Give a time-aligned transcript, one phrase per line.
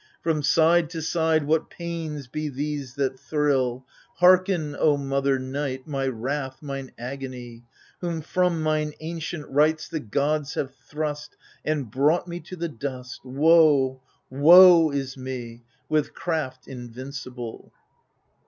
[0.23, 3.85] From side to side what pains be these that thrill?
[4.15, 7.65] Hearken, O mother Night, my wrath, mine agony!
[7.99, 13.23] Whom from mine ancient rights the gods have thrust, And brought me to the dust—
[13.41, 14.01] Woe,
[14.31, 17.71] woe is me!— with craft invincible.